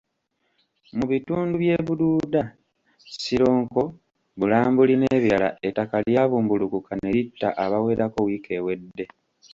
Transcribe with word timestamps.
Mu 0.97 1.05
bitundu 1.11 1.53
by'e 1.61 1.75
Bududa, 1.87 2.41
Sironko, 3.21 3.83
Bulambuli 4.39 4.93
n'ebirala 4.97 5.49
ettaka 5.67 5.95
lyabumbulukuka 6.07 6.91
ne 6.97 7.09
litta 7.15 7.47
abawerako 7.63 8.19
wiiki 8.27 8.51
ewedde. 8.59 9.05